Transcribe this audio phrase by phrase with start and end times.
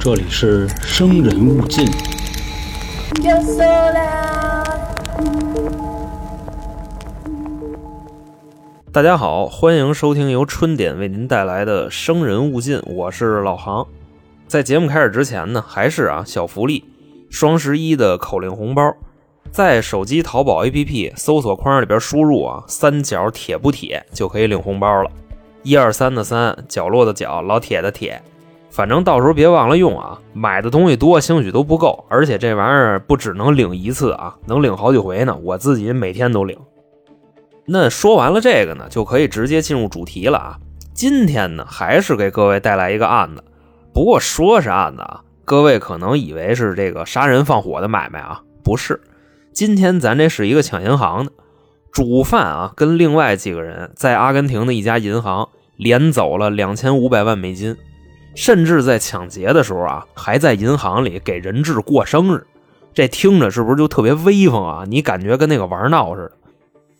[0.00, 1.86] 这里是生人勿近。
[8.90, 13.86] 大家好，欢迎收听由春点为您带来的《生人勿近》，我是老航。
[14.48, 16.84] 在节目开始之前呢，还是啊小福利，
[17.30, 18.96] 双十一的口令红包，
[19.52, 25.10] 在手机淘宝 APP 搜索框里边输入啊三角铁不铁就可以领红包了。
[25.62, 28.22] 一二三的三，角落的角，老铁的铁，
[28.76, 30.20] 反正到时候别忘了用啊！
[30.34, 35.34] 买的东西多，兴许都不够，而且这玩意儿不只能领一次啊，能领好几回呢。
[35.42, 36.58] 我自己每天都领。
[37.64, 40.58] 那说完了这个呢，就可以直接进入主题了啊。
[40.92, 43.42] 今天呢，还是给各位带来一个案子，
[43.94, 49.00] 不过说是案子啊，各位可能以为是这个杀人放火的买卖啊，不是。
[49.54, 51.32] 今天咱这是一个抢银行的，
[51.90, 55.48] 主犯啊跟另外几个人在阿根廷的一家银行
[55.78, 57.74] 连走了两千五百万美金，
[58.36, 62.46] 甚至在抢劫的时候啊，还在银行里给人质过生日。
[62.94, 64.84] 这听着是不是就特别威风啊？
[64.86, 66.32] 你感觉跟那个玩闹似的。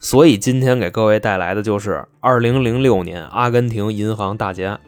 [0.00, 4.80] 所以今天给各位带来的就是2006年阿根廷银行大劫案。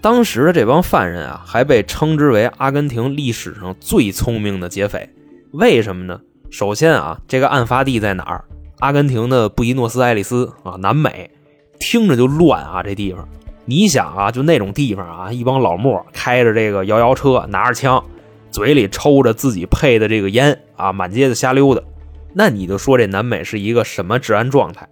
[0.00, 5.08] 当时的这帮犯人啊，还被称之为阿根廷历史上最聪明的劫匪。
[5.52, 6.20] 为什么呢？
[6.50, 8.44] 首先啊，这个案发地在哪儿？
[8.78, 11.30] 阿根廷的布宜诺斯艾利斯啊，南美，
[11.78, 13.28] 听着就乱啊，这地方。
[13.64, 18.02] 你想啊，就那种地方啊，一帮老莫开着这个摇摇车，拿着枪，
[18.50, 21.82] 嘴里抽着自己配的这个烟啊，满街的瞎溜达。
[22.34, 24.88] 那你就说这南美是一个什么治安状态？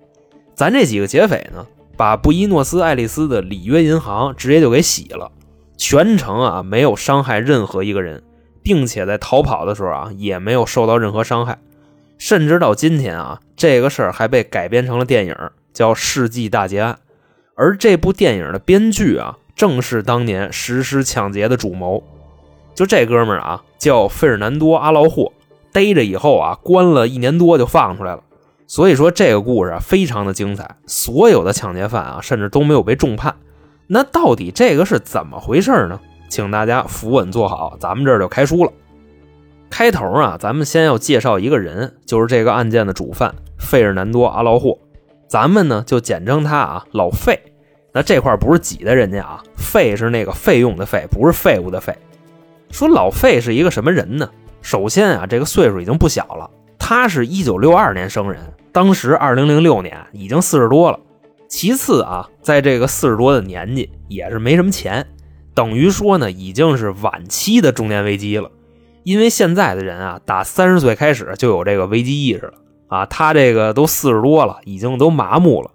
[0.55, 5.31] 咱这几个劫匪呢，把布宜诺斯艾利斯的里约银行直接就给洗了，
[5.77, 8.23] 全程啊没有伤害任何一个人，
[8.63, 11.59] 并且在逃跑的时候啊也没有受到任何伤害，
[12.19, 15.37] 甚至到今天啊这个事儿还被改编成了电影，
[15.73, 16.95] 叫《世纪大劫案》，
[17.59, 22.05] 而这部电影的编剧啊正是当年实施抢劫的主谋，
[22.73, 25.33] 就这哥们儿啊叫费尔南多·阿劳霍。
[25.73, 28.23] 逮着以后啊，关了一年多就放出来了。
[28.69, 33.35] 所以说这个故事啊非常的精彩，所有的抢劫犯啊甚至都没有被重判。
[33.89, 36.01] 那到底这个是怎么回事呢？
[36.29, 38.73] 请大家扶稳坐好，咱们这儿就开书了。
[39.69, 44.79] 开头啊，咱们先要介绍一个人，就是这个案件的主犯费尔南多·阿劳霍，
[45.29, 47.41] 咱们呢就简称他啊老费。
[47.93, 51.97] 那这块不是挤的人家啊，费是那个费用的费，不是废物的废。
[52.71, 54.29] 说老费是一个什么人呢？
[54.61, 58.41] 首先啊，这个岁数已经不小了，他是一九六二年生人，
[58.73, 60.99] 当时二零零六年已经四十多了。
[61.49, 65.07] 其次啊，在这个四十多的年纪，也是没什么钱，
[65.55, 68.51] 等于说呢，已经是晚期的中年危机了。
[69.03, 72.55] 因为现在的人啊，打三十岁开始就有这个危机意识了
[72.89, 75.71] 啊，他这个都四十多了，已经都麻木了。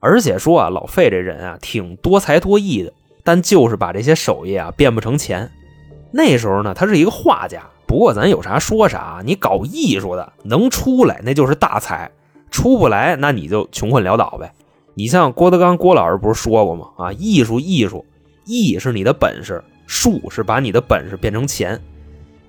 [0.00, 2.92] 而且说啊，老费这人啊，挺多才多艺的，
[3.24, 5.50] 但就是把这些手艺啊变不成钱。
[6.10, 7.62] 那时候呢，他是一个画家。
[7.86, 12.10] 不过咱有啥说啥，你搞艺术的能出来那就是大才，
[12.50, 14.52] 出不来那你就穷困潦倒呗。
[14.94, 16.88] 你像郭德纲郭老师不是说过吗？
[16.96, 18.04] 啊，艺术艺术，
[18.44, 21.80] 艺是你的本事，术是把你的本事变成钱。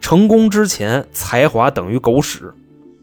[0.01, 2.53] 成功之前，才华等于狗屎。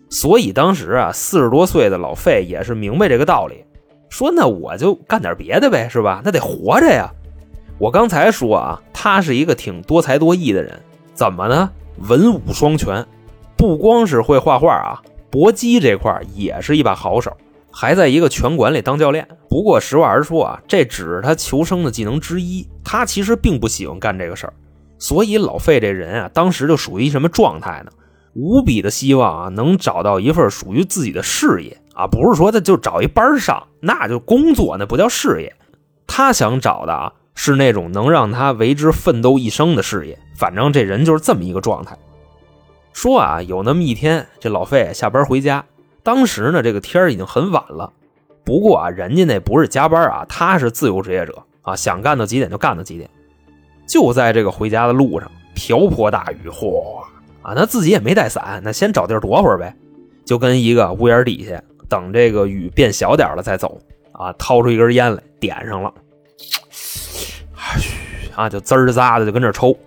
[0.08, 3.64] 所以当时啊，四十多岁的老费也是明白这个道理，
[4.08, 6.22] 说那我就干点别的呗，是吧？
[6.24, 7.10] 那得活着呀。
[7.78, 10.80] 我刚才说啊，他是一个挺多才多艺的人，
[11.12, 11.70] 怎么呢？
[12.08, 13.04] 文武双全，
[13.56, 17.36] 不光是会画画啊，搏击这块也是一把好手，
[17.70, 19.26] 还在一个拳馆里当教练。
[19.48, 24.52] 不过实话实说啊，这只是他求生的技能之一，他其实并不喜欢干这个事儿。
[24.98, 27.90] 所以老费这人啊，当时就属于什么状态呢？
[28.36, 35.54] 无比的希望啊，能找到一份属于自己的事业啊，不是说他就找一班上，那就工作，那不叫事业。
[36.06, 37.12] 他想找的啊。
[37.38, 41.94] 是那种能让他为之奋斗一生的事业，反正这人就是这么一个状态。
[42.94, 45.62] 说啊，有那么一天，这老费下班回家，
[46.02, 47.92] 当时呢，这个天已经很晚了。
[48.42, 53.10] 不过啊，人家那不是加班啊，他是自由职业者啊，想干到几点就干到几点。
[53.86, 57.05] 就在这个回家的路上，瓢泼大雨，嚯
[57.46, 59.72] 啊，他自己也没带伞，那先找地儿躲会儿呗，
[60.24, 65.94] 就跟一个屋檐底下等这个雨变小点了再走啊，掏出一根烟来点上了。
[66.68, 67.44] 嘘
[68.34, 69.78] 啊，就滋儿扎的就跟这抽。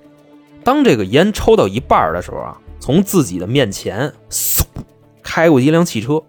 [0.63, 4.63] 当这个烟抽到一半的时候啊，从自己的面前嗖
[5.21, 6.23] 开过一辆汽车。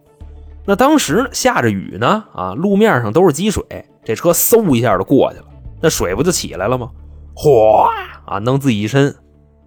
[0.67, 3.65] 那当时下着雨呢，啊，路面上都是积水，
[4.03, 5.47] 这车嗖一下就过去了，
[5.81, 6.91] 那水不就起来了吗？
[7.35, 7.93] 哗
[8.27, 9.15] 啊，弄自己一身。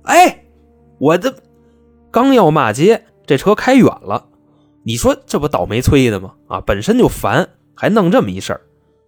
[0.03, 0.43] 哎，
[0.99, 1.33] 我的
[2.13, 4.25] 刚要骂街，这车开远了。
[4.83, 6.35] 你说这不倒霉催的吗？
[6.47, 8.61] 啊，本身就烦，还弄这么一事儿。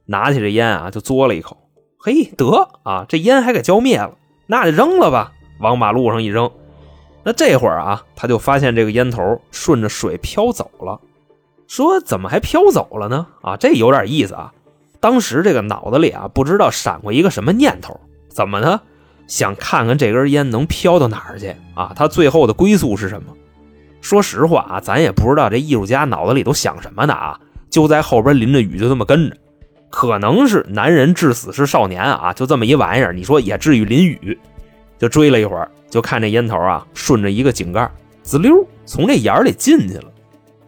[0.07, 1.55] 拿起这烟啊，就嘬了一口。
[1.99, 4.15] 嘿，得啊，这烟还给浇灭了。
[4.47, 6.49] 那就扔了吧，往马路上一扔。
[7.23, 10.99] 那这会儿啊，他就发现这个烟头顺着水飘走了。
[11.67, 13.27] 说怎么还飘走了呢？
[13.43, 14.51] 啊，这有点意思啊。
[14.99, 17.99] 当时这个脑子里啊，不知道闪过一个什么念头，
[18.29, 18.81] 怎么呢？
[19.27, 21.91] 想看看这根烟能飘到哪儿去啊？
[21.95, 23.33] 他最后的归宿是什么？
[24.01, 27.39] 说实话啊，咱也不知道这艺术家脑子里都想什么呢啊！
[27.69, 29.35] 就在后边淋着雨，就这么跟着。
[29.89, 34.37] 可能是男人至死是少年啊，就这么一玩意儿，你说也至于淋雨？
[34.99, 37.89] 就追了一会儿，就看这烟头啊，顺着一个井盖，
[38.21, 40.11] 滋溜从这眼里进去了。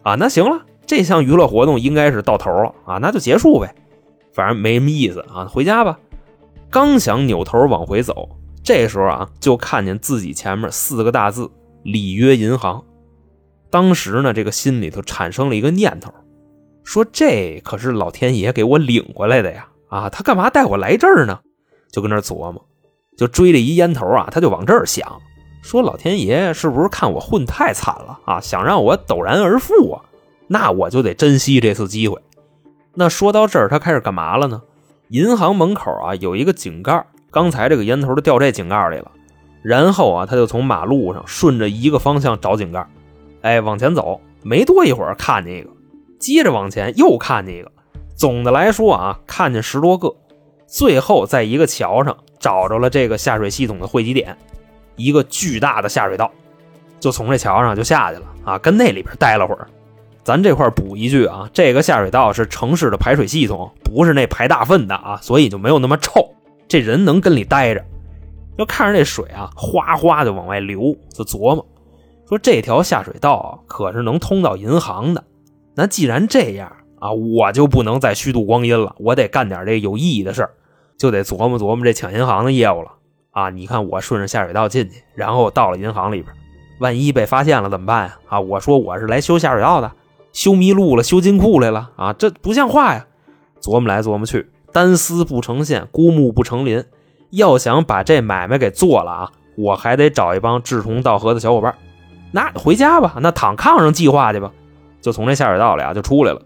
[0.02, 3.72] 啊，那行了，这项娱乐活动应该是到头了啊，那就结束呗。
[4.32, 5.98] 反正没什么意思啊，回家吧。
[6.70, 8.28] 刚想扭头往回走，
[8.68, 11.50] 这时候啊，就看见自己前面四个大字
[11.84, 12.84] “里约银行”。
[13.72, 16.12] 当时呢，这个心里头产生了一个念头，
[16.84, 19.68] 说这可是老天爷给我领回来的呀！
[19.88, 21.40] 啊，他干嘛带我来这儿呢？
[21.90, 22.62] 就跟那琢磨，
[23.16, 25.18] 就追着一烟头啊，他就往这儿想，
[25.62, 30.04] 说老天爷是不是看我混太惨了啊，想让我陡然而富啊？
[30.46, 32.20] 那我就得珍惜这次机会。
[32.92, 34.60] 那说到这儿，他开始干嘛了呢？
[35.08, 39.10] 银行门口啊有一个井盖，刚才这个烟头就掉这井盖里了。
[39.62, 42.86] 然后啊，他就从马路上顺着一个方向找井盖。
[43.42, 45.70] 哎，往前走，没多一会儿看见一个，
[46.18, 47.70] 接着往前又看见一个。
[48.16, 50.14] 总的来说啊，看见十多个，
[50.66, 54.36] 最后在一个桥上找着了这个下水系统的汇集点，
[54.96, 56.30] 一个巨大的下水道，
[56.98, 59.66] 就从这桥上就下去了啊，跟那里边待了会儿。
[60.24, 66.34] 咱这块补一句啊，这个下水道是城市的排水系统，不是那排大粪的啊，所以就没有那么臭。
[66.68, 67.82] 这人能跟里待着，
[68.58, 71.66] 要看着这水啊，哗哗就往外流，就琢磨。
[72.28, 75.24] 说这条下水道啊可是能通到银行的，
[75.74, 76.70] 那既然这样
[77.00, 80.50] 啊，我就不能再虚度光阴了，我得干点这有意义的事儿，
[80.98, 82.90] 就得琢磨琢磨这抢银行的业务了
[83.30, 83.48] 啊！
[83.48, 86.34] 你看我顺着下水道进去，然后到了银行里边，
[86.80, 88.18] 万一被发现了怎么办呀？
[88.26, 89.90] 啊，我说我是来修下水道的，
[90.32, 93.06] 修迷路了，修金库来了啊，这不像话呀！
[93.62, 96.84] 琢磨来琢磨去，单丝不成线，孤木不成林，
[97.30, 101.74] 要想把这买卖给做了啊，我还得找一帮志同道合的小伙伴。
[102.30, 104.52] 那回家吧，那躺炕上计划去吧，
[105.00, 106.42] 就从这下水道里啊就出来了。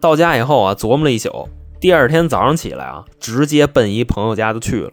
[0.00, 1.48] 到家以后啊，琢磨了一宿，
[1.80, 4.90] 第二天早上起来啊，直接奔一朋友家就去了。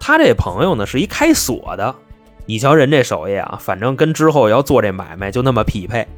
[0.00, 1.94] 他这朋友呢是一开锁的，
[2.46, 6.08] 你瞧人这手艺啊，反正跟之后要做这买卖就那么匹配。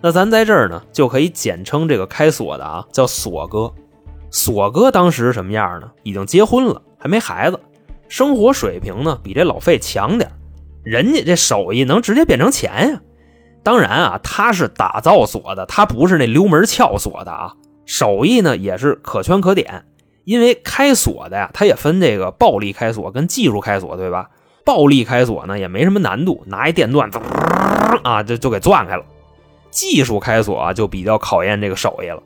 [0.00, 3.70] 那咱在这儿呢就可以简称这个开锁的啊叫锁哥。
[4.30, 5.90] 锁哥当时什么样呢？
[6.02, 7.58] 已经结婚了，还没孩子，
[8.08, 10.30] 生活水平呢比这老费强点
[10.82, 13.00] 人家这手艺能直接变成钱呀！
[13.62, 17.54] 当然啊，他是打造锁的，他不是那溜门撬锁的啊。
[17.84, 19.84] 手艺呢也是可圈可点，
[20.24, 24.30] 因为开锁的呀，它也分这个暴力开锁跟技术开锁，对吧？
[24.64, 27.10] 暴力开锁呢也没什么难度，拿一电钻，
[28.04, 29.04] 啊就就给钻开了。
[29.70, 32.22] 技术开锁啊就比较考验这个手艺了。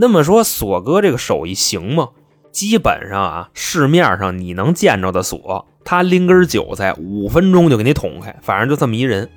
[0.00, 2.10] 那么说锁哥这个手艺行吗？
[2.52, 5.66] 基本上啊，市面上你能见着的锁。
[5.84, 9.28] 他拎根韭菜，五分钟就给你捅开，反正就这么一人。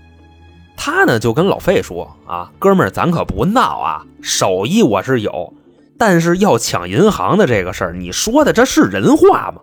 [0.77, 5.51] 他呢就跟老费说：“啊，哥们儿，咱可不闹啊，手艺我是有，
[5.97, 9.61] 但是要抢银行的这个事儿，你说的这是人话吗？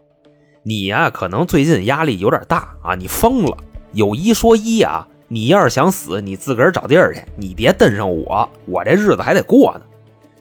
[0.65, 3.57] 你呀，可能最近压力有点大啊，你疯了。
[3.93, 9.81] 有一说一啊，你要是想死，你自个儿找地儿去，你别瞪上我，我这日子还得过呢。”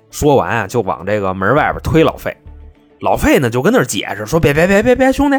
[0.09, 2.35] 说完啊，就往这个门外边推老费。
[2.99, 5.37] 老费呢就跟那解释说：“别别别别别，兄弟。”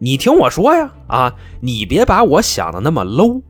[0.00, 3.42] 你听我说呀，啊，你别把我想的那么 low。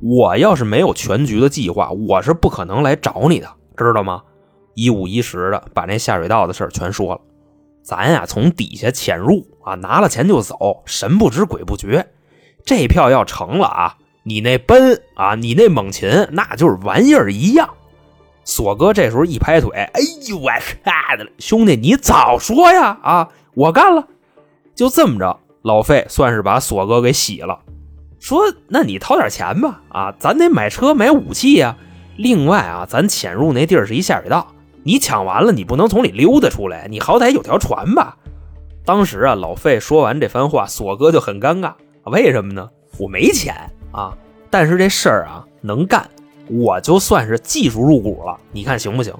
[0.00, 4.22] 我要是没有全局的计划，我是不可能来找你的，知道吗？
[4.74, 7.20] 一五一十的把那下水道的事全说了。
[7.84, 12.04] 咱呀从底下潜入啊，拿了钱就走，神不知鬼不觉。
[12.64, 17.68] 这票要成了啊，你那奔啊，你那猛禽，那就是玩意儿一样。
[18.44, 20.50] 锁哥这时候一拍腿，哎呦我
[20.84, 24.06] 擦的，兄弟你早说呀啊，我干了，
[24.74, 25.38] 就这么着。
[25.62, 27.60] 老费算是把锁哥给洗了，
[28.18, 31.76] 说：“那你掏点钱吧，啊，咱得买车买武器呀。
[32.16, 34.48] 另外啊，咱潜入那地儿是一下水道，
[34.82, 38.16] 你抢完了，你不能从里溜达出来，你好歹有条船吧。”
[38.84, 41.74] 当时啊，老费说完这番话，锁哥就很尴尬，
[42.06, 42.68] 为什么呢？
[42.98, 43.54] 我没钱
[43.92, 44.12] 啊，
[44.50, 46.10] 但是这事儿啊能干，
[46.52, 49.14] 我就算是技术入股了，你看行不行？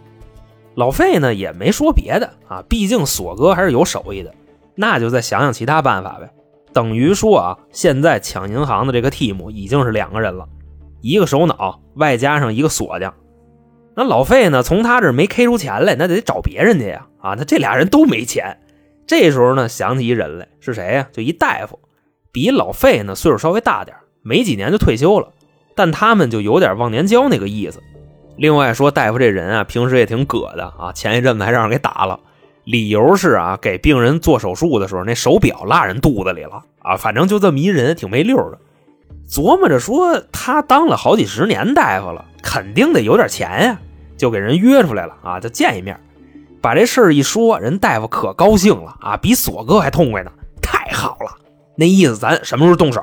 [0.75, 4.33] 老费呢也没说别的啊，毕竟锁哥还是有手艺的。
[4.75, 6.31] 那就再想想其他办法呗。
[6.73, 10.49] 等于说啊，现在抢银行的这个 team 已经是两个人了，
[11.01, 13.12] 一个首脑外加上一个锁匠。
[13.95, 17.07] 那老费呢，从他这没 K 出钱来，那得找别人去呀。
[17.21, 18.59] 啊，那这俩人都没钱。
[19.07, 21.09] 这时候呢，想起一人来，是谁呀？
[21.12, 21.79] 就一大夫。
[22.33, 25.31] 比老费呢岁数稍微大点没几年就退休了，
[25.75, 27.83] 但他们就有点忘年交那个意思。
[28.37, 32.19] 另外说，大夫这人啊，平时也挺葛的啊，前一阵子还让人给打了，
[32.64, 38.59] 理由是啊，给病人做手术的时候那手表落人肚子里了啊，反正就这么一人，挺没溜的。
[39.29, 43.79] 琢磨着说，他当了好几十年大夫了，肯定得有点钱呀，
[44.17, 45.99] 就给人约出来了啊，就见一面。
[46.61, 51.37] 把这事儿一说，人大夫可高兴了啊，比锁哥还痛快呢，太好了。
[51.76, 53.00] 那意思咱什么时候动手？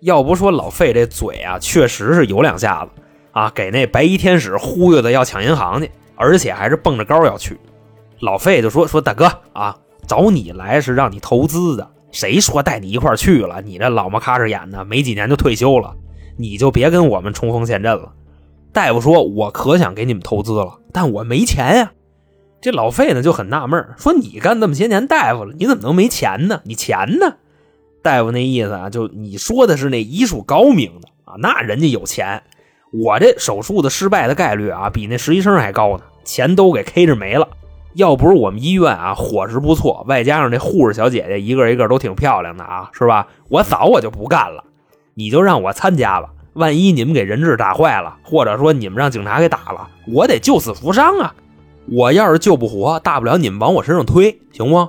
[0.00, 2.90] 要不说老费这嘴啊，确实是有两下子
[3.32, 7.58] 啊，给那白衣天使忽悠的要抢银行去，而且还是蹦着高要去。
[8.20, 9.76] 老费就说说大哥啊，
[10.06, 13.60] 找你来是让你投资的，谁说带你一块去了？
[13.60, 15.94] 你这老么咔哧眼的，没几年就退休了，
[16.36, 18.12] 你就别跟我们冲锋陷阵了。
[18.72, 21.92] 大夫说，我可想给你们投资了，但我没钱呀。
[22.60, 26.60] 这老费呢就很纳闷说你干那么些年大夫了，你怎么能没钱呢？
[26.64, 27.36] 你钱呢？
[28.02, 32.42] 大夫那意思啊，就你说的是那医术高明的啊，那人家有钱。
[32.90, 37.48] 我这手术的失败的概率啊，比那实习生还高呢，钱都给 K 着没了。
[37.94, 43.26] 要不是我们医院啊伙食不错，外加上这护士小姐姐一个一个都挺漂亮的啊，是吧？
[43.48, 44.64] 我早我就不干了，
[45.14, 46.30] 你就让我参加吧。
[46.54, 51.34] 万一你们给人质打坏了，或者说你们让警察给打了，我得救死扶伤啊。
[51.90, 54.88] 我要是救不活，大不了你们往我身上推，行不？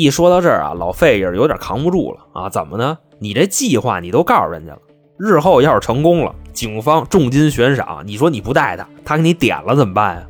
[0.00, 2.48] 一说到这儿啊，老费也是有点扛不住了啊！
[2.48, 2.96] 怎么呢？
[3.18, 4.78] 你这计划你都告诉人家了，
[5.18, 10.26] 日后要是成功了，警方重金悬赏，你说你不带他，他给你点了怎么办呀？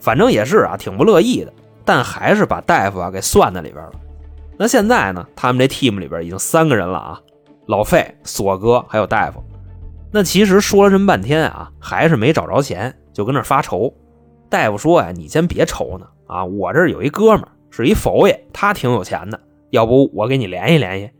[0.00, 1.52] 反正也是啊，挺不乐意的，
[1.84, 3.92] 但还是把大夫啊给算在里边了。
[4.58, 7.20] 那现在呢，他们这 team 里边已经三个人了啊，
[7.66, 9.40] 老费、锁哥还有大夫。
[10.10, 13.94] 那其实说了这么半天啊，还是没找着钱，就跟那发愁。
[14.50, 17.48] 大夫说呀：“你先别愁呢，啊，我这儿有一哥们儿
[17.82, 19.40] 是一佛爷，他挺有钱的，
[19.70, 21.10] 要不我给你联系联系。”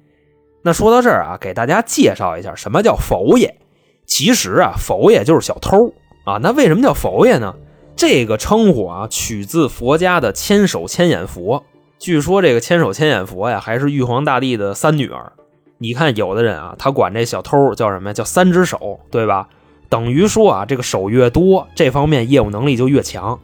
[0.63, 3.57] 那说到这儿啊，给大家介绍一下什么叫佛爷。
[4.05, 5.93] 其实啊，佛爷就是小偷
[6.25, 6.39] 啊。
[6.43, 7.55] 那为什么叫佛爷呢？
[7.95, 11.65] 这个称呼啊，取自佛家的千手千眼佛。
[11.99, 15.33] 据说这个千手千眼佛呀，还是玉皇大帝的三女儿。
[15.79, 18.13] 你看有的人啊，他管这小偷叫什么呀？
[18.13, 19.49] 叫三只手，对吧？
[19.89, 23.39] 等于说啊，这个手越多，这方面业务能力就越强。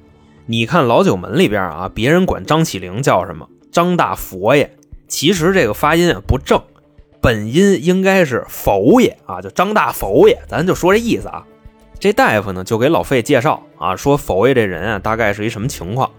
[0.52, 3.49] 你看老九门里边啊，别人管张起灵叫什么？
[3.71, 4.76] 张大佛爷。
[5.09, 6.61] 其实这个发音啊不正，
[7.23, 10.38] 本音应该是佛爷啊，就张大佛爷。
[10.47, 11.47] 咱就说这意思啊。
[11.99, 16.11] 这大夫呢就给老费介绍啊，说佛爷这人啊大概是一什么情况。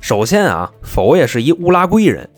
[0.00, 2.28] 首先啊，佛爷是一乌拉圭人。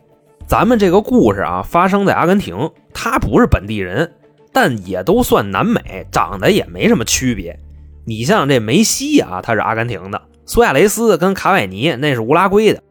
[0.46, 4.12] 咱们这个故事啊发生在阿根廷，他不是本地人。
[4.52, 7.58] 但也都算南美，长得也没什么区别。
[8.04, 12.82] 你像这梅西啊，他是阿根廷的；苏亚雷斯跟卡瓦尼那是乌拉圭的。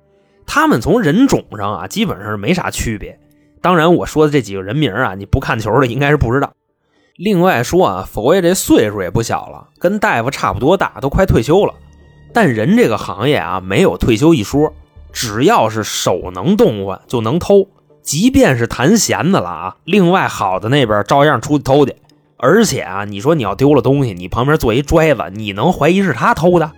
[0.45, 3.19] 他们从人种上啊，基本上是没啥区别。
[3.63, 6.53] 当然，我说的这几个人名啊，你不看球的应该是不知道。
[7.15, 11.73] 另外说啊，佛爷这岁数也不小了，跟大夫差不多大，都快退休了。
[12.31, 14.71] 但人这个行业啊，没有退休一说，
[15.11, 17.67] 只要是手能动唤，就能偷。
[18.03, 21.95] 即便是弹弦子了啊，另外好的那边照样出去偷去。
[22.37, 26.71] 而且啊，你说你要丢了东西，你旁边坐一拽子，你能怀疑是他偷的？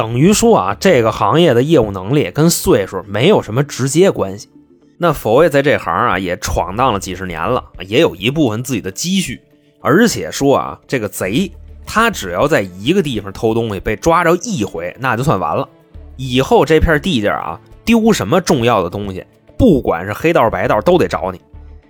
[0.00, 4.48] 等于说啊，这个行业的业务能力跟岁数没有什么直接关系。
[4.96, 9.42] 那佛爷在这行啊也闯荡了几十年了，也有一部分自己的积蓄。
[9.82, 11.52] 而且说啊，这个贼
[11.84, 15.68] 他只要在一个地方偷东西被抓着一回，那就算完了。
[16.16, 19.22] 以后这片地界啊，丢什么重要的东西？
[19.58, 21.38] 不管是黑道白道都得找你，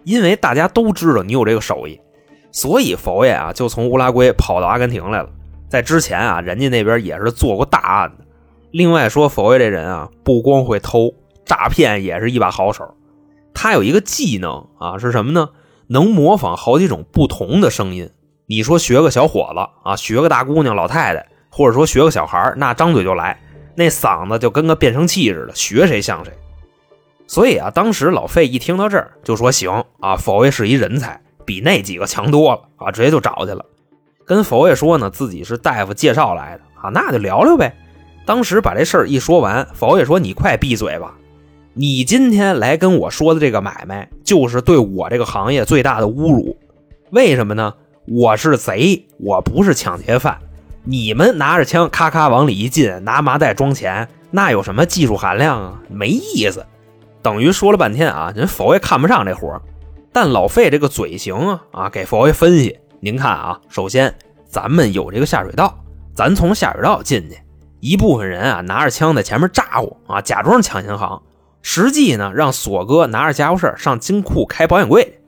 [0.03, 2.01] 因为大家都知道你有这个手艺，
[2.51, 5.31] 所以佛爷啊就从乌拉圭跑到阿根廷来了。
[5.71, 8.25] 在之前啊，人家那边也是做过大案的。
[8.73, 11.15] 另外说，佛爷这人啊，不光会偷，
[11.47, 12.95] 诈骗也是一把好手。
[13.55, 15.51] 他有一个技能啊，是什么呢？
[15.87, 18.11] 能模仿好几种不同的声音。
[18.47, 23.41] 你说学个小伙子啊，学个大姑娘、老太太，或者说学个小孩那张嘴就来，
[23.77, 26.33] 那嗓子就跟个变声器似的，学谁像谁。
[27.29, 33.65] 所以啊，当时老费一听到这儿就说：“行啊，佛爷是一人才，比那几个强多了啊！”直接就找去了，
[34.31, 37.75] 跟佛爷说呢，自己是大夫介绍来的啊，那就聊聊呗。
[38.25, 41.17] 当时把这事儿一说完，佛爷说：“你快闭嘴吧！
[41.75, 46.57] 你今天来跟我说的这个买卖，就是对我这个行业最大的侮辱。
[47.11, 47.75] 为什么呢？
[48.07, 50.39] 我是贼，我不是抢劫犯。
[50.85, 55.83] 你们拿着枪咔咔往里一进，拿麻袋装钱，那有什么技术含量啊？
[55.89, 56.65] 没意思。”
[57.21, 59.63] 等于说了半天啊，人佛爷看不上这活儿
[60.13, 62.79] 但老费这个嘴型啊，给佛爷分析。
[63.03, 64.15] 您看啊，首先
[64.47, 65.75] 咱们有这个下水道，
[66.15, 67.39] 咱从下水道进去，
[67.81, 71.23] 一部分人啊拿着枪在前面咋呼啊，假装抢银行，
[71.63, 75.19] 实际呢让锁哥拿着家伙事上金库开保险柜。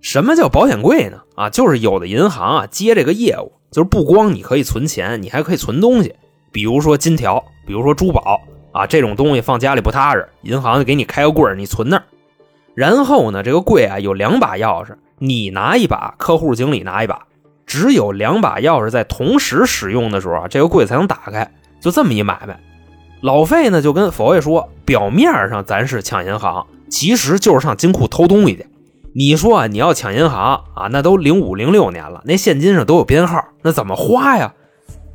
[0.00, 1.20] 什么叫保险柜呢？
[1.36, 6.16] 啊，就是有的银行啊接这个业务，就是不光你可以存钱，你还可以存东西，
[6.50, 8.40] 比如说金条，比如说珠宝
[8.72, 12.02] 啊，这种东西放家里不踏实，银行就给你开个柜你存那儿。
[12.74, 17.26] 然后呢，这个柜啊有两把钥匙，你拿一把，客户经理拿一把，
[17.66, 22.58] 只有两把钥匙在同时使用的时候，这个柜才能打开，就这么一买卖。
[23.20, 28.66] 老费呢就跟佛爷说，表面上咱是抢银行，其实就是上金库偷东西去。
[29.12, 34.54] 你说啊，你要抢银行啊，那都零五零六年了，那现金上都有编号，那怎么花呀？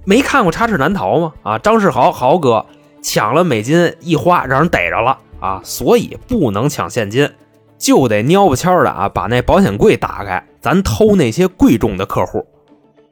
[0.06, 1.34] 没看过《插翅难逃》吗？
[1.42, 2.64] 啊，张世豪豪哥
[3.02, 7.28] 抢了美金一花，让人逮着了啊，所以不能抢现金，
[7.78, 12.46] 就得蔫不悄的啊，把那保险柜打开，咱偷那些贵重的客户。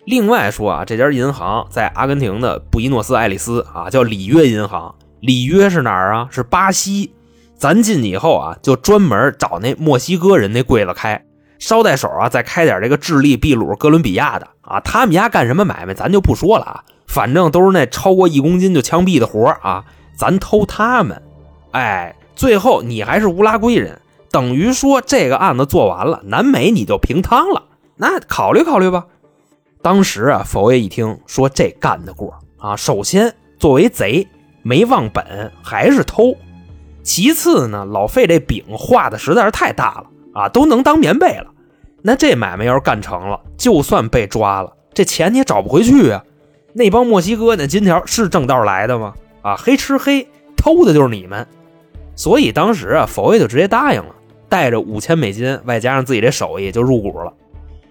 [0.06, 4.94] 另外说啊，这家银行在阿根廷的布宜诺斯艾利斯啊，叫里约银行。
[5.22, 6.28] 里约是哪儿啊？
[6.30, 7.14] 是巴西。
[7.56, 11.24] 咱进去以后啊，就专门找那墨西哥人那柜子开，
[11.60, 14.82] 捎带手啊，再开点这个智利、秘鲁、哥伦比亚的啊。
[14.82, 16.84] 他们家干什么买卖，咱就不说了啊。
[17.08, 19.86] 反正都是那超过一公斤就枪毙的活啊，
[20.18, 21.22] 咱偷他们。
[21.72, 23.98] 哎，最后你还是乌拉圭人，
[24.34, 27.66] 等于说这个案子做完了，南美你就平汤了。
[27.96, 29.06] 那考虑考虑吧。
[29.84, 34.28] 当时啊，佛爷一听说这干得过啊，首先作为贼
[34.64, 36.34] 没忘本，还是偷。
[37.04, 41.52] 其次呢，老费这饼画的实在是太大了啊，都能当棉被了。
[42.02, 46.24] 那这买卖要是干成了，就算被抓了，这钱你也找不回去啊。
[46.74, 49.14] 那帮墨西哥那金条是正道来的吗？
[49.44, 51.48] 啊，黑吃黑，偷的就是你们。
[52.16, 54.16] 所以当时啊，佛爷就直接答应了，
[54.54, 57.34] 带着五千美金，外加上自己这手艺就入股了。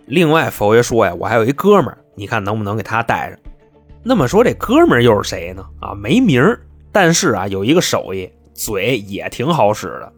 [0.06, 3.38] 另外，佛爷说呀，我还有一哥们儿，你看能不能给他带上？
[4.04, 5.66] 那么说这哥们儿又是谁呢？
[5.80, 6.60] 啊，没名儿，
[6.92, 8.30] 但是啊，有一个手艺。
[8.54, 10.12] 嘴也挺好使的，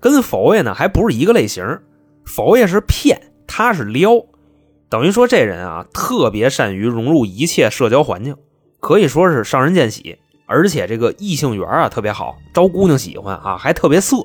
[0.00, 1.64] 跟佛爷呢还不是一个类型。
[2.24, 4.20] 佛爷是骗，他是撩，
[4.88, 8.36] 等于说这人啊特别善于融入一切社交环境，
[8.80, 10.18] 可以说是上人见喜。
[10.46, 14.16] 而且这个异性缘啊特别好，招姑娘喜欢啊，还特别色。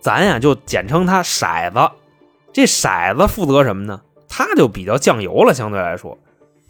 [0.00, 1.90] 咱呀就简称他骰子。
[2.52, 4.00] 这骰子负责什么呢？
[4.28, 6.16] 他就比较酱油了，相对来说。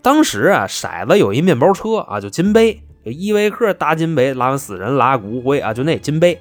[0.02, 2.82] 当时啊，骰子有一面包车啊，就金杯。
[3.04, 6.38] 依维柯大金杯拉完死人拉骨灰啊，就那金杯。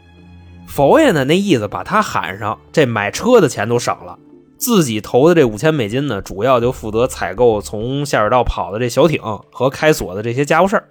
[0.67, 4.19] 佛爷呢那意思把他喊上，这买车的钱都省了，
[4.57, 10.83] 自己投的这五千美金呢，主要就负责采购从下水道跑的这小艇和开锁的这些家务事儿。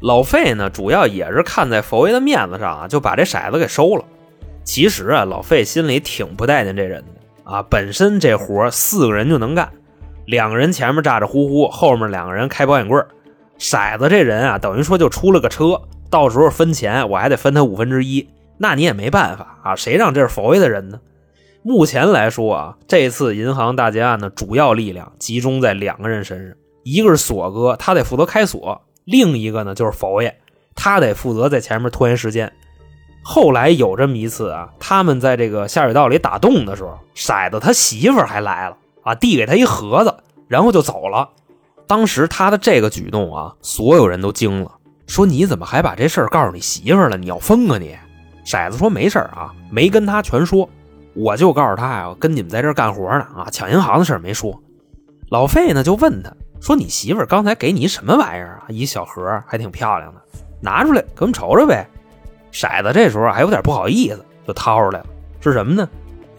[0.00, 4.04] 老费呢主要也是看在佛爷的面子上啊，就把这骰子给收了。
[4.68, 9.72] 其实啊，老费心里挺不待见这人的啊，本身这活四个人就能干，
[10.26, 13.02] 两个人前面咋咋呼呼，后面两个人开保险柜
[13.58, 18.28] 骰子这人啊，等于说就出了个车，到时候分钱我还得分他五分之一，
[18.58, 21.00] 那你也没办法啊，谁让这是佛爷的人呢？
[21.62, 26.54] 目前来说啊，这次银行大劫案的主要力量集中在两个人身上，
[26.84, 30.36] 一个是锁哥，他得负责开锁；另一个呢就是佛爷，
[30.74, 32.52] 他得负责在前面拖延时间。
[33.30, 40.14] 后来有这么一次啊，他们在这个下水道里打洞的时候，色子他媳妇还来了啊，递给他一盒子，
[40.46, 41.28] 然后就走了。
[41.86, 44.72] 当时他的这个举动啊，所有人都惊了，
[45.06, 47.18] 说你怎么还把这事儿告诉你媳妇了？
[47.18, 47.94] 你要疯啊你！
[48.46, 50.66] 色子说没事啊，没跟他全说，
[51.12, 54.58] 我就告诉他呀，跟你们在这干活呢啊，抢银行的事没说。
[55.28, 58.64] 老费呢就问他说：“你媳妇刚才给你什么玩意儿啊？
[58.68, 60.20] 一小盒还挺漂亮的，
[60.62, 61.86] 拿出来给我们瞅瞅呗。”
[62.52, 65.06] 骰子这时候还有点不好意思，就掏出来了，
[65.40, 65.88] 是什么呢？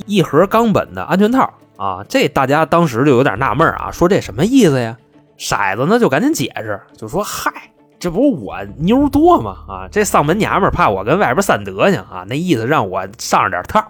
[0.06, 2.04] 一盒冈本的安全套啊！
[2.10, 4.98] 这大家当时就有点纳闷啊，说这什么意思呀？
[5.38, 7.52] 骰子呢就赶紧解释，就说：“嗨，
[8.00, 9.58] 这不是我妞多吗？
[9.68, 13.86] 啊，这丧门娘们怕我跟外边散德行啊，那意思让我上着点套。”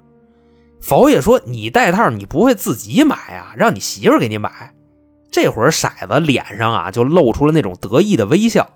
[0.81, 3.53] 佛爷说：“你带套，你不会自己买啊？
[3.55, 4.73] 让你媳妇给你买。”
[5.31, 8.67] 这会儿骰子脸上啊就露出了那种得意的微笑，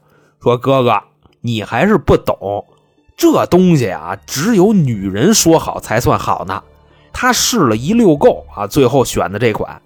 [0.42, 1.02] 说：“哥哥，
[1.42, 2.66] 你还是不懂，
[3.16, 6.64] 这东西啊，只有女人说好才算好呢。
[7.12, 9.82] 他试了一溜够啊，最后选的这款。”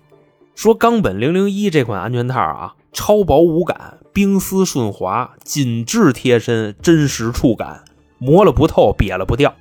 [0.55, 7.83] 说冈本零零一这款安全套啊，超薄无感，冰丝顺滑，紧致贴身，真实触感，
[8.17, 9.53] 磨了不透，瘪了不掉。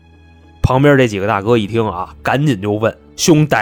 [0.63, 3.57] 旁边这几个大哥一听啊，赶紧就问兄弟，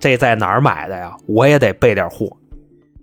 [0.00, 1.14] 这在哪儿买的呀？
[1.26, 2.38] 我也得备点货。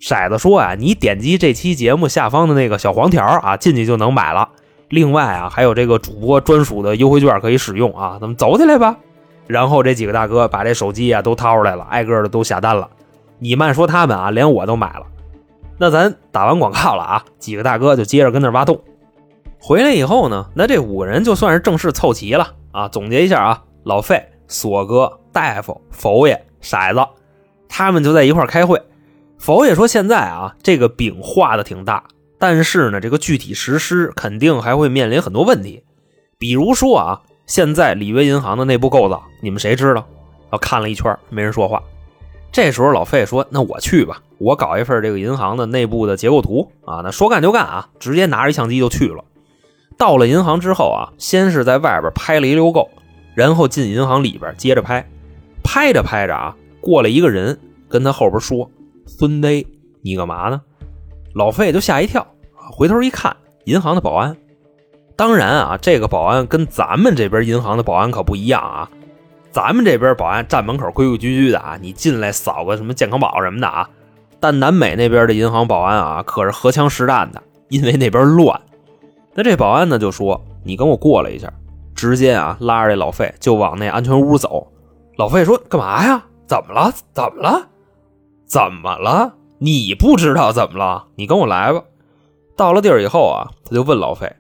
[0.01, 4.49] 骰子说啊，你点击这期节目下方的那个小黄条啊，进去就能买了。
[4.95, 8.17] 另外啊，还有这个主播专属的优惠券可以使用啊。
[8.21, 8.97] 咱们走起来吧。
[9.45, 12.89] 然后这几个大哥把这手机啊都掏出来了，挨个的都下单了。
[13.37, 15.05] 你慢说他们啊，连我都买了。
[15.77, 18.79] 那咱打完广告了啊，几个大哥就接着跟那挖洞。
[19.59, 22.87] 回来以后呢，那这五个人就算是正式凑齐了啊。
[22.87, 27.05] 总结一下啊，老费、锁哥、大夫、佛爷、骰子，
[27.67, 28.81] 他们就在一块开会。
[29.37, 32.05] 佛爷说：“现在啊，这个饼画的挺大，
[32.37, 35.83] 但是呢，这个具体实施肯定还会面临很多问题。
[36.37, 40.05] 比如说啊，现在里约银行的内部构造，你们谁知道？”
[40.51, 41.81] 我看了一圈，没人说话。
[42.51, 49.23] 这时候老费说：“那我去吧，我搞一份这个银行的内部的结构图啊。”那说干就干啊，直接拿着相机就去了。
[49.97, 52.89] 到了银行之后啊，先是在外边拍了一溜够，
[53.33, 55.09] 然后进银行里边接着拍。
[55.63, 58.69] 拍着拍着啊，过来一个人跟他后边说。
[59.05, 59.47] 孙子，
[60.01, 60.61] 你干嘛呢？
[61.35, 62.25] 老费就吓一跳，
[62.71, 64.37] 回头一看，银行的保安。
[65.17, 68.89] 当然啊，这个保安跟咱们这边银行的保安可不一样啊。
[69.51, 73.89] 咱们这边保安站门口规规矩矩的啊，你进来扫个什么健康宝什么的啊。
[74.39, 78.61] 但南美那边的银行保安啊，可是荷枪实弹的，因为那边乱。
[79.33, 81.51] 那这保安呢就说：“你跟我过来一下。”
[81.93, 84.71] 直接啊拉着这老费就往那安全屋走。
[85.17, 86.23] 老费说：“干嘛呀？
[86.47, 86.93] 怎么了？
[87.13, 87.67] 怎么了？”
[88.47, 89.33] 怎么了？
[89.65, 91.07] 你不知道怎么了？
[91.15, 91.81] 你跟我来吧。
[92.55, 94.31] 到了地儿以后啊，他就问老费：“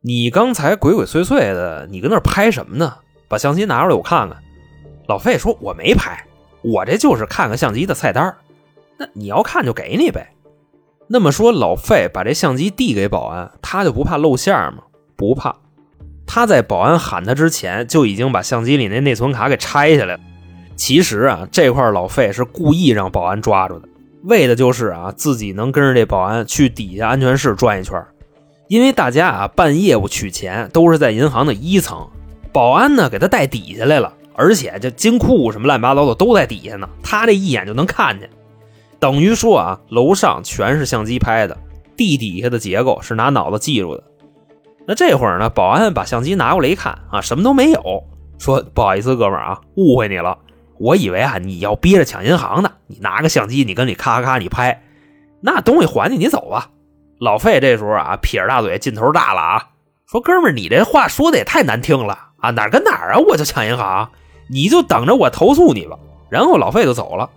[0.00, 2.94] 你刚才鬼鬼祟祟的，你跟那拍什么呢？
[3.28, 4.38] 把相机拿出来，我看看。”
[5.06, 6.24] 老费说：“我没拍，
[6.62, 8.34] 我这就是看看相机的菜单。
[8.96, 10.32] 那你要看就给你呗。”
[11.08, 14.84] 那么说，老费把这相机递给保安，他就不怕露馅吗？
[15.14, 15.56] 不怕。
[16.26, 20.20] 他在保安喊他之前，就已经把相机里那内存卡给拆下来了。
[20.74, 23.88] 其实啊，这块老费是故意让保安抓住的，
[24.24, 28.04] 为的就是啊，自己能跟着这保安去底下安全室转一圈。
[28.68, 32.08] 因为大家啊办业务取钱都是在银行的一层，
[32.52, 38.30] 保安呢给他带底下来了，而且这金库什么乱七八糟的都在底下呢，他这一眼就能看见。
[39.00, 41.56] 等于说啊，楼上全是相机拍的，
[41.96, 44.04] 地底下的结构是拿脑子记住的。
[44.86, 48.04] 那这会儿呢，保安把相机拿过来一看啊，什么都没有，
[48.38, 50.38] 说不好意思，哥们儿啊，误会你了。
[50.80, 54.82] 我以为啊，你要憋着抢银行呢，你拿个相机，你跟里咔咔你拍，
[55.42, 56.70] 那东西还你，你走吧。
[57.18, 59.68] 老费这时候啊，撇着大嘴，劲头大了啊，
[60.10, 64.08] 说哥们儿，你这话说的也太难听了啊，哪跟哪儿啊，我就抢银行，
[64.48, 65.98] 你就等着我投诉你吧。
[66.30, 67.28] 然后老费就走了。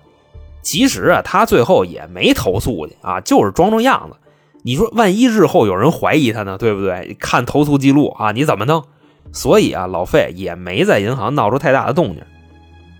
[0.61, 4.17] 其实啊，他最后也没投诉去啊，就是装装样子。
[4.63, 7.17] 你说万一日后有人怀疑他呢，对不对？
[7.19, 8.85] 看投诉记录啊，你怎么弄？
[9.33, 12.23] 所以啊，老费也没在银行闹出太大的动静。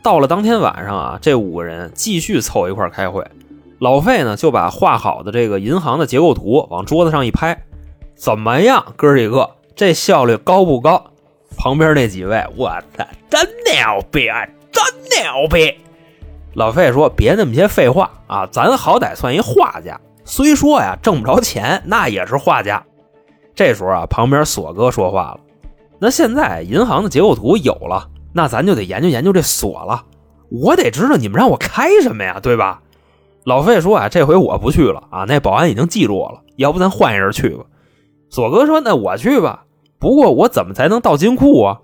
[0.03, 3.25] 到了当天晚上啊，这五个人继续凑一块开会。
[3.79, 7.63] 老费呢就把画好的这个银行的结构图往桌子上一拍，
[8.13, 11.05] 怎么样，哥几个，这效率高不高？
[11.57, 14.27] 旁边那几位，我操，真牛逼，
[14.71, 15.73] 真牛逼！
[16.53, 22.83] 老费说：“别那么些废话啊，咱好歹算一画家，虽说呀挣不着钱，那也是画家。”
[23.55, 25.39] 这时候啊，旁边锁哥说话了
[25.99, 30.03] ：“那现在银行的结构图有了。”那咱就得研究研究这锁了，
[30.49, 32.81] 我得知道你们让我开什么呀，对吧？
[33.45, 37.65] 老费说啊，这回我不去了啊，那保安已经记住我了，要不咱换一人去吧？
[38.29, 39.65] 锁哥说，那我去吧，
[39.99, 41.79] 不过我怎么才能到金库啊？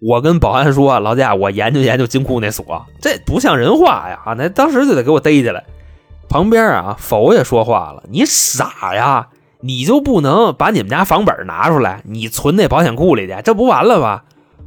[0.00, 4.20] 我跟保安说，老贾，我研究研究金库那锁，这不像人话呀！
[4.26, 5.64] 啊，那当时就得给我逮起来。
[6.28, 9.28] 旁边啊，否也说话了，你傻呀？
[9.60, 14.22] 你就不能把你们家房本拿出来，你存那保险库里去，这不完了吗？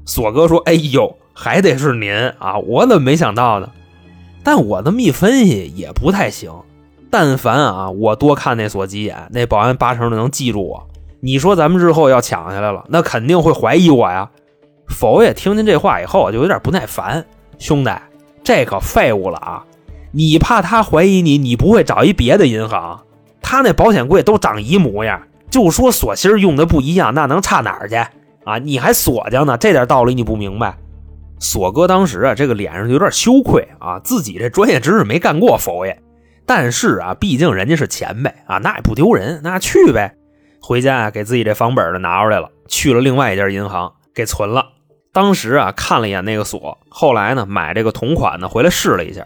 [0.05, 1.15] 锁哥说，哎呦。
[1.39, 2.57] 还得是您啊！
[2.57, 3.69] 我怎么没想到呢？
[4.43, 6.51] 但我这么一分析也不太行。
[7.11, 10.87] 但凡啊，我多看那锁几眼，那保安八成就能记住我。
[11.19, 14.27] 你说咱们日后要抢下来了，那肯定会怀疑我呀。
[14.87, 17.23] 否也听见这话以后就有点不耐烦。
[17.59, 17.91] 兄弟，
[18.43, 19.63] 这可废物了啊！
[20.11, 22.99] 你怕他怀疑你，你不会找一别的银行？
[23.43, 25.21] 他那保险柜都长一模样，
[25.51, 27.95] 就说锁芯用的不一样，那能差哪儿去
[28.43, 28.57] 啊？
[28.57, 29.55] 你还锁匠呢？
[29.55, 30.75] 这点道理你不明白？
[31.39, 35.97] 锁哥当时啊，这个脸上有点羞愧啊，自己这专业知识没干过佛爷，
[36.45, 40.15] 但是啊，毕竟人家是前辈啊，那也不丢人，那去呗。
[40.59, 44.65] 回家啊，给自己这房本的拿出来了，去了另外一家银行给存了。
[45.13, 49.25] 当时啊，看了一眼那个锁，后来呢，买这个同款的回来试了一下，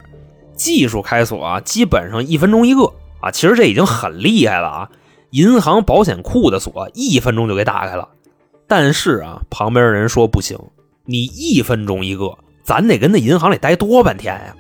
[0.54, 4.90] 技术开锁啊，基本上一分钟一个啊，其实这已经很厉害了啊。
[5.32, 8.10] 银行保险库的锁一分钟就给打开了，
[8.68, 10.60] 但是啊，旁边人说不行。
[11.06, 14.56] 你一分钟一个，咱得跟那银行里待多半天呀！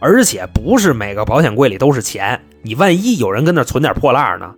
[0.00, 4.52] 而且不是每个保险柜里都是钱，你万一有人跟那存点破烂呢？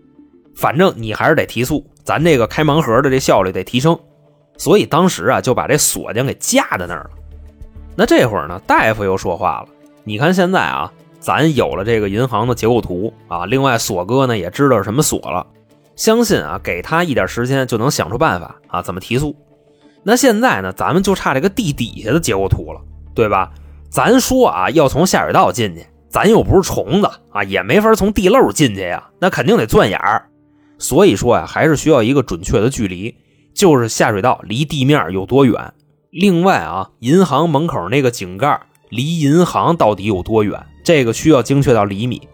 [0.55, 3.99] 反正你还是得提速，咱这个开盲盒的这效率得提升。
[4.57, 7.11] 所以当时啊，就把这锁匠给架在那儿了。
[7.97, 9.69] 那这会儿呢，大夫又说话了
[10.05, 15.47] ：“你看现在啊，咱有了这个银行的结构图啊，另外锁哥呢也知道什么锁了，
[15.97, 19.37] 相信啊，给他一点时间就能想出办法啊，怎么提速。”
[20.05, 22.81] 那现在呢，咱们就差这个地底下的结构图了，
[23.15, 23.51] 对吧？
[23.91, 30.29] 咱说啊，要从下水道进去，咱又不是虫子啊，也没法从地漏进去呀，那肯定得钻眼儿。
[30.79, 33.15] 所以说呀，还是需要一个准确的距离，
[33.55, 35.73] 就是下水道离地面有多远。
[36.11, 42.29] 另外啊，银行门口那个井盖离银行到底有多远，这个需要精确到厘米。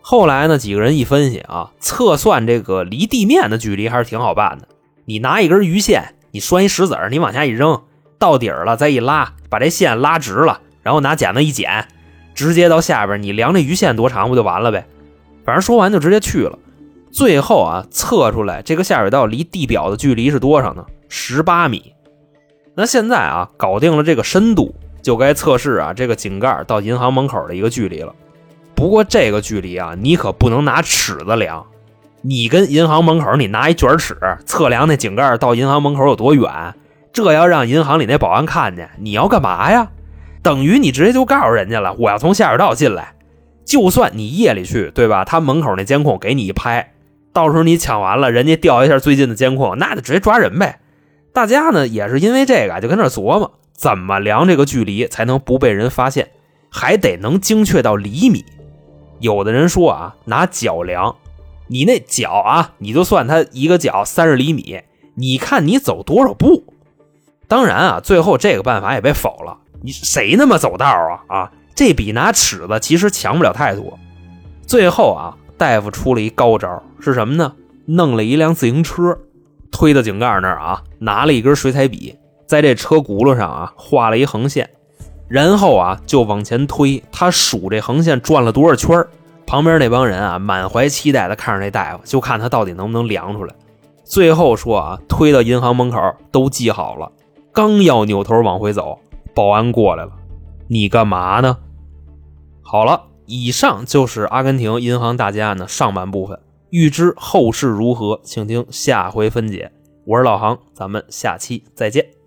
[0.00, 4.66] 后来呢，几个人一分析啊，测算这个离地面的距离还是挺好办的。
[5.04, 7.82] 你拿一根鱼线，你拴一石子儿你往下一扔，
[8.18, 11.86] 到底儿了再一拉，把这线拉直了，然后拿剪子一剪，
[12.34, 14.86] 直接到下边，你量这鱼线多长不就完了呗？
[15.44, 16.58] 反正说完就直接去了。
[17.10, 20.86] 最后啊，测出来这个下水道离地表的距离是多少呢？
[21.10, 21.92] 十八米。
[22.74, 28.14] 那现在啊，搞定了这个深度，就该测试啊这个井盖到银行门口的一个距离了。
[28.74, 31.66] 不过这个距离啊，你可不能拿尺子量。
[32.22, 36.74] 你跟银行门口，你拿一卷尺测量那井盖到银行门口有多远，
[37.12, 39.88] 这要让银行里那保安看见，你要干嘛呀？
[40.40, 43.14] 等于你直接就告诉人家了，我要从下水道进来。
[43.64, 45.24] 就算你夜里去，对吧？
[45.24, 46.92] 他门口那监控给你一拍，
[47.32, 50.80] 到时候你抢完了，人家调一下最近的监控，那就直接抓人呗。
[51.32, 56.28] 大家呢也是因为这个，就跟那琢磨怎么量这个距离才能不被人发现，
[56.70, 58.44] 还得能精确到厘米。
[59.20, 61.14] 有的人说啊，拿脚量，
[61.68, 64.80] 你那脚啊，你就算它一个脚三十厘米，
[65.14, 66.64] 你看你走多少步。
[67.48, 69.58] 当然啊，最后这个办法也被否了。
[69.82, 71.20] 你谁那么走道啊？
[71.26, 73.98] 啊，这比拿尺子其实强不了太多。
[74.66, 77.54] 最后啊，大夫出了一高招，是什么呢？
[77.84, 79.18] 弄了一辆自行车，
[79.70, 84.70] 推到井盖那儿啊，拿了一根水彩笔，在这车轱辘上啊画了一横线。
[85.28, 89.04] 然后啊，就往前推，他数这横线转了多少圈
[89.52, 93.54] 旁边那帮人啊，满怀期待的看着那大夫，就看他到底能不能量出来。
[94.02, 95.98] 最后说啊，推到银行门口
[96.30, 97.12] 都记好了，
[97.52, 98.98] 刚要扭头往回走，
[99.34, 100.12] 保安过来了
[100.68, 101.58] ：“你干嘛呢？”
[102.64, 106.40] 好了，以上就是阿根廷银行大劫案的上半部分。
[106.70, 109.70] 欲知后事如何，请听下回分解。
[110.06, 112.21] 我是老航，咱们下期再见。